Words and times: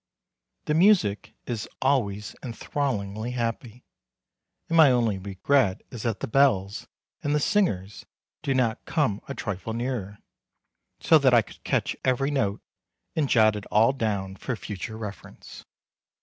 The 0.65 0.73
music 0.73 1.35
is 1.45 1.69
always 1.79 2.35
enthrallingly 2.41 3.33
happy, 3.33 3.83
and 4.67 4.75
my 4.75 4.89
only 4.89 5.19
regret 5.19 5.83
is 5.91 6.01
that 6.01 6.21
the 6.21 6.27
bells 6.27 6.87
and 7.21 7.35
the 7.35 7.39
singers 7.39 8.07
do 8.41 8.55
not 8.55 8.83
come 8.85 9.21
a 9.27 9.35
trifle 9.35 9.73
nearer, 9.73 10.17
so 10.99 11.19
that 11.19 11.35
I 11.35 11.43
could 11.43 11.63
catch 11.63 11.95
every 12.03 12.31
note 12.31 12.63
and 13.15 13.29
jot 13.29 13.55
it 13.55 13.67
all 13.67 13.93
down 13.93 14.37
for 14.37 14.55
future 14.55 14.97
reference. 14.97 15.65